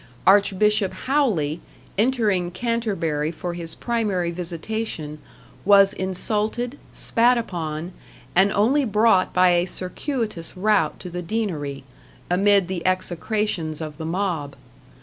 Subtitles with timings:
[0.25, 1.61] Archbishop Howley,
[1.95, 5.19] entering Canterbury for his primary visitation,
[5.63, 7.91] was insulted, spat upon,
[8.35, 11.83] and only brought by a circuitous route to the Deanery,
[12.31, 14.55] amid the execrations of the mob.